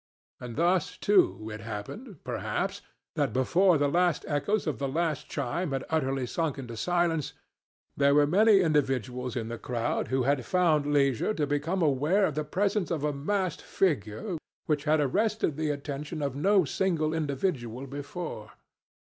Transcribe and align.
And 0.39 0.55
thus, 0.55 0.97
too, 0.97 1.51
it 1.53 1.61
happened, 1.61 2.23
perhaps, 2.23 2.81
that 3.13 3.31
before 3.33 3.77
the 3.77 3.87
last 3.87 4.25
echoes 4.27 4.65
of 4.65 4.79
the 4.79 4.87
last 4.89 5.29
chime 5.29 5.73
had 5.73 5.85
utterly 5.91 6.25
sunk 6.25 6.57
into 6.57 6.75
silence, 6.75 7.33
there 7.95 8.15
were 8.15 8.25
many 8.25 8.61
individuals 8.61 9.35
in 9.35 9.47
the 9.47 9.59
crowd 9.59 10.07
who 10.07 10.23
had 10.23 10.43
found 10.43 10.91
leisure 10.91 11.35
to 11.35 11.45
become 11.45 11.83
aware 11.83 12.25
of 12.25 12.33
the 12.33 12.43
presence 12.43 12.89
of 12.89 13.03
a 13.03 13.13
masked 13.13 13.61
figure 13.61 14.37
which 14.65 14.85
had 14.85 14.99
arrested 14.99 15.55
the 15.55 15.69
attention 15.69 16.23
of 16.23 16.35
no 16.35 16.65
single 16.65 17.13
individual 17.13 17.85
before. 17.85 18.53